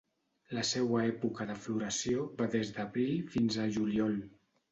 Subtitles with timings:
[0.57, 4.17] La seua època de floració va des d'abril fins a juliol.